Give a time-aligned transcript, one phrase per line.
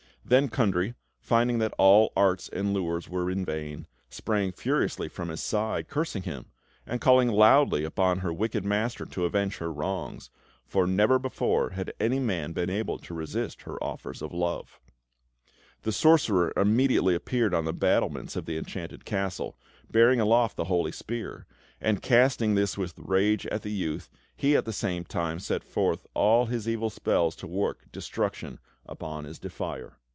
[0.23, 5.41] Then Kundry, finding that all arts and lures were in vain, sprang furiously from his
[5.43, 6.45] side, cursing him,
[6.85, 10.29] and calling loudly upon her wicked master to avenge her wrongs;
[10.65, 14.79] for never before had any man been able to resist her offers of love.
[15.81, 19.57] The sorcerer immediately appeared on the battlements of the Enchanted Castle,
[19.89, 21.45] bearing aloft the holy spear;
[21.81, 26.07] and, casting this with rage at the youth, he at the same time set forth
[26.49, 29.97] his evil spells to work destruction upon his defier.